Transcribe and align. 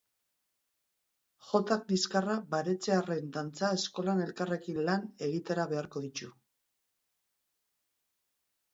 Jotak 1.49 1.85
liskarra 1.91 2.39
baretzearren 2.55 3.29
dantza 3.37 3.71
eskolan 3.83 4.25
elkarrekin 4.27 4.83
lan 4.91 5.07
egitera 5.31 5.71
behartuko 5.77 6.07
ditu. 6.11 6.35